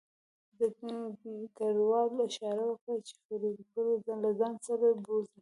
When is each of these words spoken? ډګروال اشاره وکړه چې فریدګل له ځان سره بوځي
ډګروال 1.55 2.09
اشاره 2.27 2.63
وکړه 2.67 2.95
چې 3.07 3.13
فریدګل 3.23 3.87
له 4.23 4.29
ځان 4.39 4.53
سره 4.67 4.87
بوځي 5.03 5.39